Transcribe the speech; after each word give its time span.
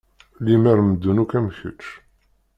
Lemmer 0.43 0.79
medden 0.87 1.21
akk 1.23 1.33
am 1.37 1.47
kečč. 1.57 1.81